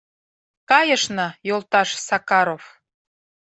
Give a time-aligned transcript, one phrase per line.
[0.69, 2.63] Кайышна, йолташ Сакаров.